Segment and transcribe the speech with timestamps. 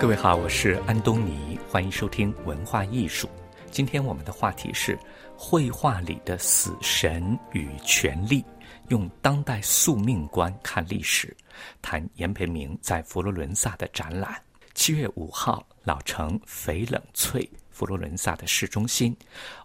[0.00, 3.28] 各位好，我是安东尼，欢迎收听文化艺术。
[3.70, 4.98] 今天我们的话题是
[5.36, 8.44] 绘画里的死神与权力，
[8.88, 11.36] 用当代宿命观看历史，
[11.82, 14.43] 谈严培明在佛罗伦萨的展览。
[14.74, 19.16] 七月五号，老城翡冷翠，佛罗伦萨的市中心，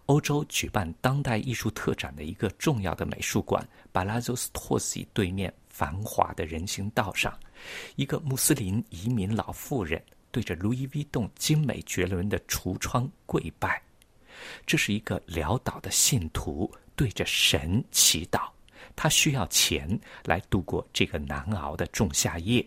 [0.06, 7.36] 欧洲举办当代艺术特展的一个重要的美术馆——巴拉佐斯托西对面繁华的人行道上，
[7.96, 10.02] 一个穆斯林移民老妇人。
[10.32, 13.82] 对着路易威登精美绝伦的橱窗跪拜，
[14.64, 18.48] 这是一个潦倒的信徒对着神祈祷，
[18.94, 22.64] 他需要钱来度过这个难熬的仲夏夜。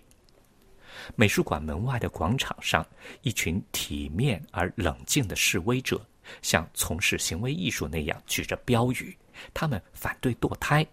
[1.16, 2.86] 美术馆门外的广场上，
[3.22, 6.06] 一群体面而冷静的示威者，
[6.42, 9.16] 像从事行为艺术那样举着标语，
[9.54, 10.86] 他们反对堕胎。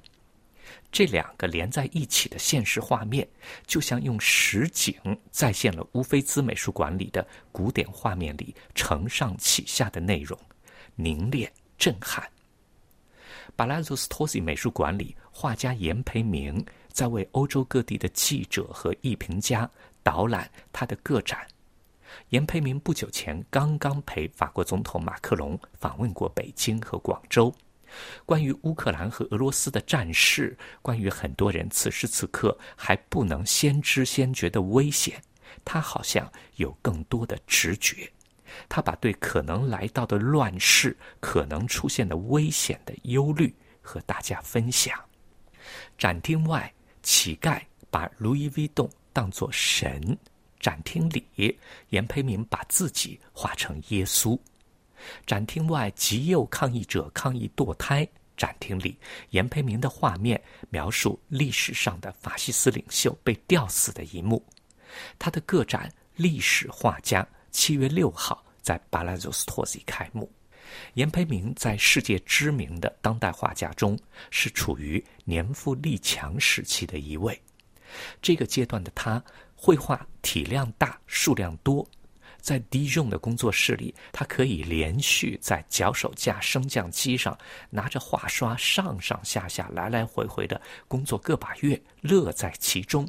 [0.93, 3.27] 这两个连在一起的现实画面，
[3.67, 4.95] 就像用实景
[5.31, 10.39] 再现了乌菲兹美术馆里的古典画面里承上启下的内容，
[10.95, 12.29] 凝练震撼。
[13.57, 19.69] 巴拉佐斯托西美术馆里，画家严培明在为欧洲各地的记者和艺评家
[20.03, 21.47] 导览他的个展。
[22.31, 27.55] 严培明不久前刚刚陪法国总统马克龙访问过北京和广州。
[28.25, 35.21] 关于乌克兰和俄罗斯的战事，关于很多人此时此刻还不能先知先觉的危险，
[35.65, 38.09] 他好像有更多的直觉。
[38.69, 44.99] 他把对可能来到的乱世、可能出现的危险的忧虑和大家分享。
[45.99, 50.01] 展厅外，乞丐把路易威登当作神；
[50.59, 51.59] 展厅里，
[51.91, 54.39] 严培明把自己画成耶稣。
[55.27, 58.07] 展厅外，极右抗议者抗议堕胎。
[58.37, 58.97] 展厅里，
[59.31, 64.43] 严培明的画面描述历史上的法西斯领袖被吊死的一幕。
[65.19, 70.31] 他的个展《历史画家》七月六号在巴拉佐斯托西开幕。
[70.95, 73.99] 严培明在世界知名的当代画家中
[74.31, 77.39] 是处于年富力强时期的一位。
[78.23, 79.23] 这个阶段的他，
[79.55, 81.87] 绘画体量大，数量多。
[82.41, 87.37] 在低重的工作室里，他可以连续在脚手架、升降机上
[87.69, 90.59] 拿着画刷上上下下、来来回回的
[90.89, 93.07] 工作个把月，乐在其中。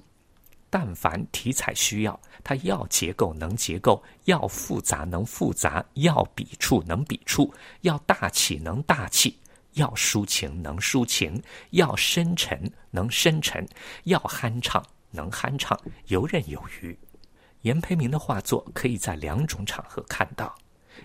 [0.70, 9.38] 但凡题材需要，他要结构能结构，要复杂能复杂，要笔触能笔触，要大气能大气，
[9.74, 12.60] 要抒情能抒情，要深沉
[12.90, 13.68] 能深沉，
[14.04, 16.98] 要酣畅能酣畅，游刃有余。
[17.62, 20.54] 严培明的画作可以在两种场合看到：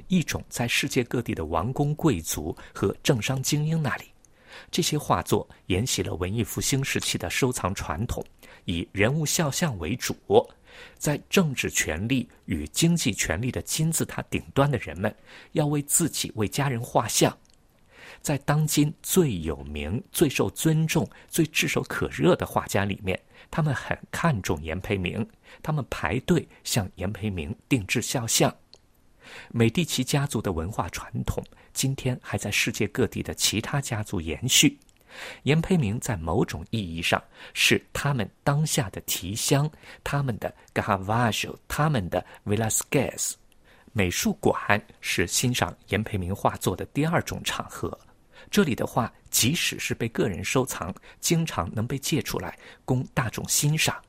[0.09, 4.05] 一种在世界各地的王公贵族和政商精英那里，
[4.71, 8.25] 这些画作沿袭了文艺复兴时期的收藏传统，
[8.65, 10.17] 以人物肖像为主，
[10.99, 15.15] 在政治权力与经济权力的金字塔顶端的人们，
[15.53, 17.37] 要为自己为家人画像。
[18.21, 23.21] 在当今最有名、最受尊重、最炙手可热的画家里面。
[23.51, 25.27] 他们很看重颜培明，
[25.63, 28.55] 他们排队向颜培明定制肖像。
[29.51, 34.79] 美第奇家族的文化传统，今天还在世界各地的其他家族延续。
[35.45, 37.23] 颜培明在某种意义上
[37.55, 39.71] 是他们当下的提香，
[40.05, 43.35] 他们的 Gavajo，他们的 Velasquez。
[43.93, 44.55] 美术馆
[45.01, 47.99] 是欣赏颜培明画作的第二种场合。
[48.51, 54.01] 这里的画，即使是被个人收藏，经常能被借出来供大众欣赏。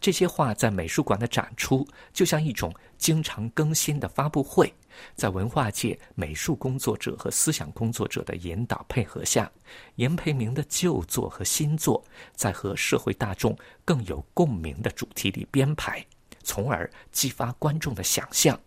[0.00, 4.72] 这些画在美术馆的展出，就像一种经常更新的发布会。
[5.14, 9.48] 在文化界美术工作者和思想工作者的引导配合下，
[9.94, 12.02] 严培明的旧作和新作
[12.34, 16.04] 在和社会大众更有共鸣的主题里编排，
[16.42, 18.58] 从而激发观众的想象，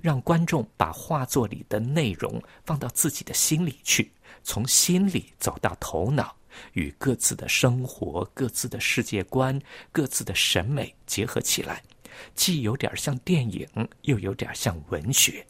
[0.00, 4.12] 让观众把画作里的内容放到自己的心里去。
[4.42, 6.36] 从心里走到头脑，
[6.72, 9.60] 与各自的生活、各自的世界观、
[9.92, 11.82] 各自的审美结合起来，
[12.34, 13.66] 既有点像电影，
[14.02, 15.46] 又有点像文学。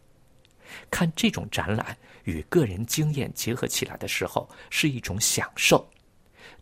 [0.90, 5.88] 看这种展览与个人经验结合起来的时候，是一种享受。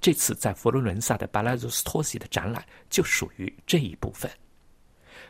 [0.00, 4.31] 这次在佛罗伦萨的巴拉佐斯托西的展览就属于这一部分。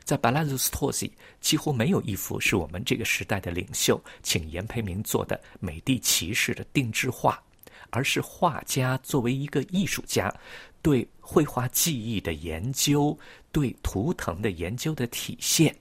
[0.04, 7.42] 在巴拉佐斯托西，几乎没有一幅是我们这个时代的领袖请严培明做的美第奇式的定制画，
[7.90, 10.34] 而是画家作为一个艺术家，
[10.82, 13.18] 对绘画技艺的研究、
[13.52, 15.74] 对图腾的研究的体现、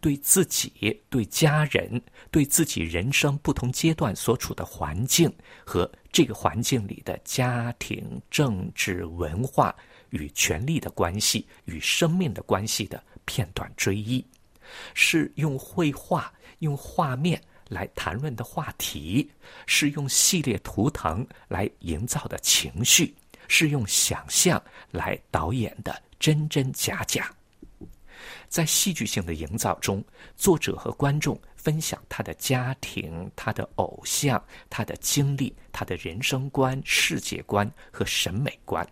[0.00, 2.00] 对自己、对家人、
[2.30, 5.32] 对自己人生不同阶段所处的环境
[5.64, 9.74] 和这个环境里的家庭、政治、文化
[10.12, 14.24] 与权力的关系与生命的关系的片段追忆，
[14.94, 19.30] 是用绘画、用画面来谈论的话题，
[19.66, 23.14] 是用系列图腾来营造的情绪，
[23.48, 27.30] 是用想象来导演的真真假假。
[28.48, 30.04] 在戏剧性的营造中，
[30.36, 38.86] 作者和观众分享他的家庭、他的偶像、他的经历、他的人生观、世界观和审美观。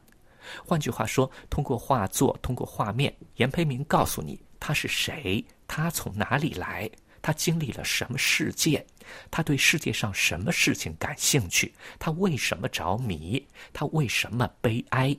[0.65, 6.91] 换句话说，通过画作、通过画面，严培明告诉你他是谁，他从哪里来，
[7.23, 8.85] 他经历了什么事件，
[9.31, 15.17] 他对世界上什么事情感兴趣，他为什么着迷，他为什么悲哀。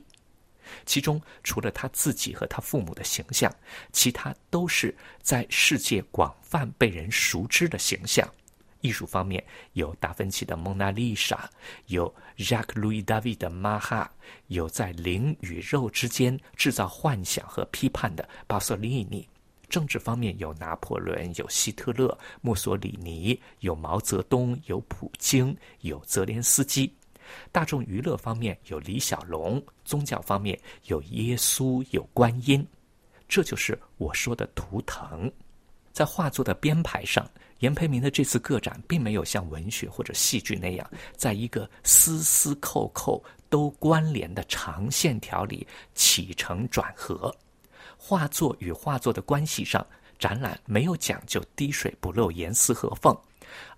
[0.86, 3.52] 其中，除了他自己和他父母的形象，
[3.92, 8.26] 其他都是在世界广泛被人熟知的形象。
[8.82, 9.42] 艺术方面，
[9.72, 11.36] 有达芬奇的《蒙娜丽莎》，
[11.86, 14.10] 有 Jacques Louis David 的《玛哈》，
[14.48, 19.26] 有在灵与肉之间制造幻想和批判的巴索利尼。
[19.68, 26.92] 政治方面，有拿破仑，有希特勒，墨索里尼，有毛泽东，有普京，有泽连斯基。
[27.50, 32.66] 大众娱乐方面有李小龙，宗教方面有耶稣、有观音，
[33.26, 35.32] 这就是我说的图腾。
[35.90, 37.26] 在画作的编排上，
[37.62, 45.64] 严培明的这次个展并没有像文学或者戏剧那样，在一个丝丝扣扣都关联的长线条里
[45.94, 47.34] 起承转合。
[47.96, 49.86] 画作与画作的关系上，
[50.18, 53.16] 展览没有讲究滴水不漏、严丝合缝。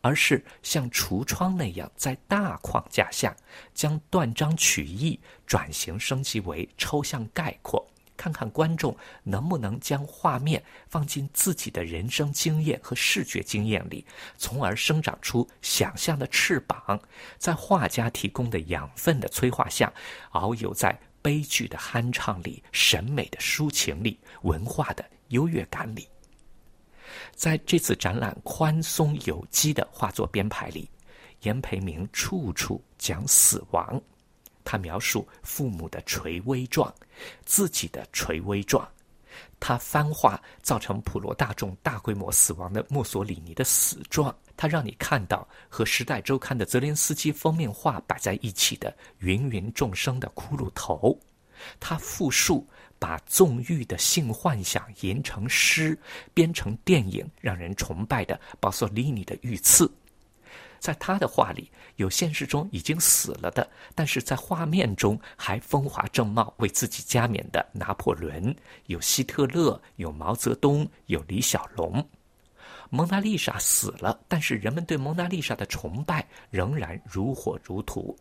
[0.00, 3.36] 而是像橱窗那样，在大框架下
[3.74, 7.84] 将断章取义转型升级为抽象概括，
[8.16, 14.04] 看看观众能不能将画面放进自己的人生经验和视觉经验里，
[14.36, 17.00] 从而生长出想象的翅膀，
[17.38, 19.92] 在画家提供的养分的催化下，
[20.32, 26.08] 遨游在悲剧的酣畅里、审美的抒情里、文化的优越感里。
[27.34, 30.88] 在这次展览宽松有机的画作编排里，
[31.42, 34.00] 严培明处处讲死亡。
[34.64, 36.92] 他描述父母的垂危状，
[37.44, 38.88] 自己的垂危状。
[39.60, 44.34] 他翻画造成普罗大众大规模死亡的墨索里尼的死状。
[44.56, 51.18] 他让你看到和《时代周刊》的泽连斯基封面画摆在一起的芸芸众生的骷髅头。
[51.78, 52.66] 他复述。
[52.96, 55.98] 把纵欲的性幻想吟成诗，
[56.32, 59.90] 编成电影，让人崇拜的保索利尼的遇刺，
[60.84, 68.54] 在他的画里有现实中已经死了的，但是在画面中还风华正茂、为自己加冕的拿破仑，
[68.84, 72.06] 有希特勒，有毛泽东，有李小龙。
[72.90, 78.14] 蒙娜丽莎死了，但是人们对蒙娜丽莎的崇拜仍然如火如荼。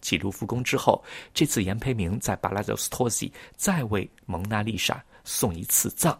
[0.00, 1.00] 记录复工之后，
[1.32, 6.18] 这次严培明在巴拉多斯托西再为蒙娜丽莎送一次葬，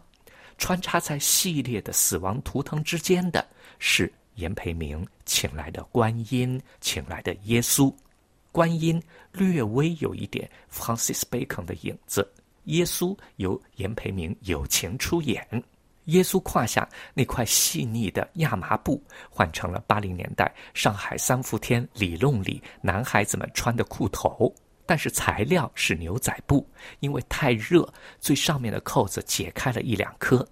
[0.57, 3.45] 穿插在系列的死亡图腾之间的
[3.79, 7.93] 是严培明请来的观音，请来的耶稣。
[8.51, 9.01] 观音
[9.31, 12.27] 略微有一点 Francis Bacon 的影子，
[12.63, 15.45] 耶稣由严培明友情出演。
[16.05, 18.99] 耶稣胯下那块细腻的亚麻布，
[19.29, 24.51] 换成了八零年代上海三伏天里弄里男孩子们穿的裤头，
[24.87, 26.67] 但是材料是牛仔布，
[27.01, 27.87] 因为太热，
[28.19, 30.47] 最上面的扣子解开了一两颗。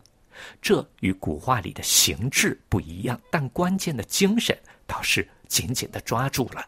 [0.62, 6.67] 这与古画里的形制不一样，但关键的精神倒是紧紧地抓住了。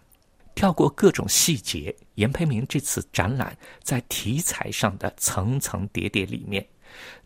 [0.55, 6.65] 跳过各种细节，严培明这次展览在题材上的层层叠叠里面。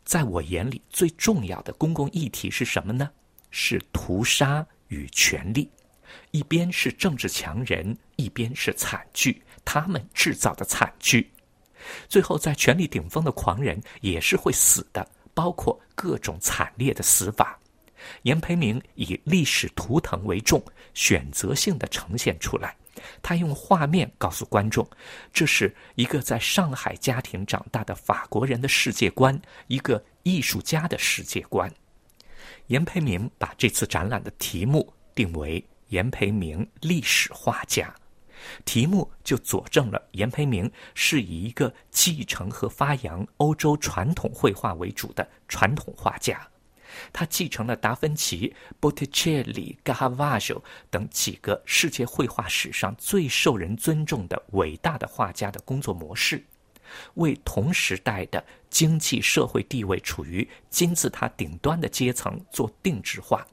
[0.03, 3.09] 在我眼里，最重要的公共议题是什么呢？
[3.49, 5.69] 是屠杀与权力。
[6.29, 11.31] 一边是政治强人，一边是惨剧，他们制造的惨剧。
[12.07, 17.59] 最后，在权力顶峰的狂人也是会死的，包括各种惨烈的死法。
[18.23, 20.61] 严培明以历史图腾为重，
[20.93, 22.75] 选择性的呈现出来。
[23.21, 24.87] 他用画面告诉观众，
[25.33, 31.71] 这是一个在上海家庭长大的法国人的世界观，一个艺术家的世界观。
[32.67, 37.93] 严培明把这次展览的题目定为“严培明历史画家”，
[38.65, 46.47] 题目就佐证了严培明是以一个继承和发扬欧洲传统绘画为主的传统画家。
[47.11, 56.43] 他继承了达芬奇、波提切利、卡哈瓦乔等几个世界绘画史上最受人尊重的伟大的画家的工作模式，
[57.15, 63.43] 为同时代的经济社会地位处于金字塔顶端的阶层做定制化，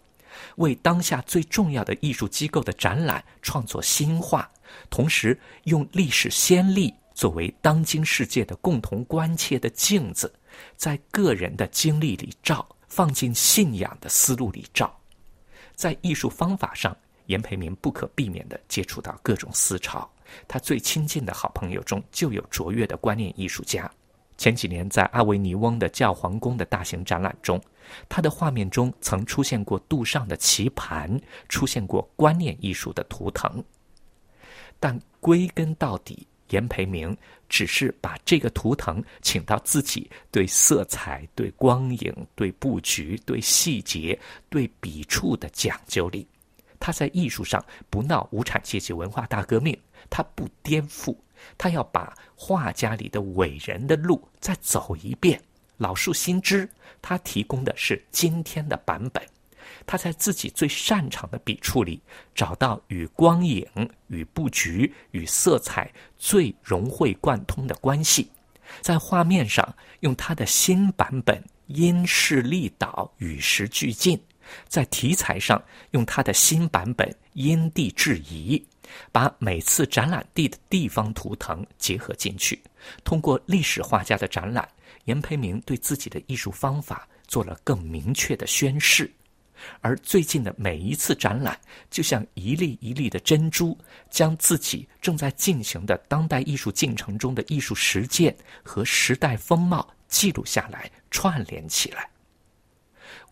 [0.56, 4.50] 为当下最重要的艺术机构的展览创作新画，
[4.88, 10.32] 同时用历史先例作为当今世界的共同关切的镜子，
[10.76, 14.94] 在个人的经历里照，放进信仰的思路里照，
[15.74, 16.96] 在艺术方法上。
[17.26, 20.10] 严培明不可避免地接触到各种思潮，
[20.48, 23.88] 他最亲近的好朋友中就有卓越的观念艺术家。
[24.36, 27.62] 前几年在阿维尼翁的教皇宫的大型展览中，
[28.08, 33.62] 他的画面中曾出现过杜尚的棋盘，出现过观念艺术的图腾。
[34.80, 37.16] 但归根到底，严培明
[37.48, 44.18] 只是把这个图腾请到自己对色彩、对光影、对布局、对细节、
[44.48, 46.26] 对笔触的讲究里。
[46.80, 51.14] 他在艺术上不闹无产阶级文化大革命，他不颠覆，
[51.58, 55.38] 他要把画家里的伟人的路再走一遍，
[55.76, 56.66] 老树新枝。
[57.02, 59.22] 他提供的是今天的版本，
[59.86, 62.00] 他在自己最擅长的笔触里
[62.34, 63.66] 找到与光影、
[64.08, 68.30] 与布局、与色彩最融会贯通的关系，
[68.80, 74.20] 在画面上用他的新版本因势利导、与时俱进。
[74.66, 78.60] 在题材上，用他的新版本因地制宜，
[79.12, 82.60] 把每次展览地的地方图腾结合进去。
[83.04, 84.68] 通过历史画家的展览，
[85.04, 89.08] 严培明对自己的艺术方法做了更明确的宣示。
[89.80, 91.58] 而最近的每一次展览，
[91.90, 93.76] 就像一粒一粒的珍珠，
[94.10, 102.08] 将自己正在进行的当代艺术进程中的艺术实践和时代风貌记录下来，串联起来。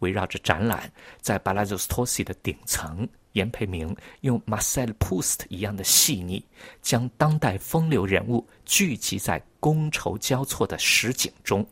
[0.00, 6.44] 围绕着展览，在巴拉佐斯托西的顶层，严培明用 Marcel Proust 一样的细腻，
[6.82, 11.66] 将当代风流人物聚集在觥筹交错的实景中，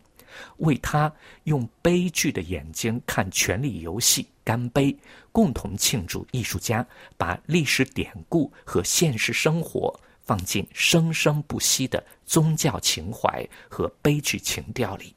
[0.59, 1.13] 为他
[1.45, 4.97] 用悲剧的眼睛看权力游戏，干杯，
[5.33, 15.15] 共同庆祝艺术家把历史典故和现实生活放进生生不息的宗教情怀和悲剧情调里。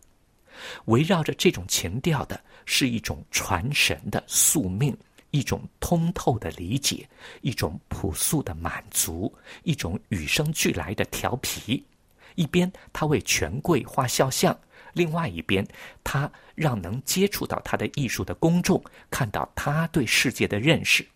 [0.86, 4.96] 围绕着这种情调的是一种传神的宿命，
[5.32, 7.08] 一种通透的理解，
[7.42, 9.34] 一种朴素的满足，
[9.64, 11.84] 一种与生俱来的调皮。
[12.36, 14.58] 一边他为权贵画肖像，
[15.00, 15.66] 另外一边
[16.04, 21.08] 他让能接触到他的艺术的公众看到他对世界的认识。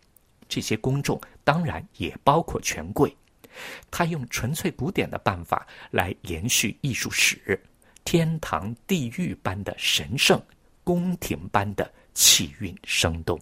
[0.47, 3.13] 这些公众当然也包括权贵。
[3.91, 7.59] 他用纯粹古典的办法来延续艺术史。
[8.05, 10.41] 天堂、地狱般的神圣，
[10.83, 13.39] 宫廷般的气韵生动。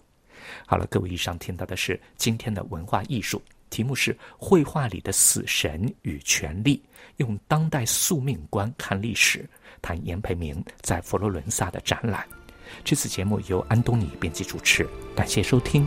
[0.66, 6.76] 好了，各位，以上听到的是今天的文化艺术，题目是《绘画里的死神与权力》，
[7.16, 9.48] 用当代宿命观看历史，
[9.82, 12.24] 谈严培明在佛罗伦萨的展览。
[12.82, 15.86] 这次节目由安东尼编辑主持，感谢收听。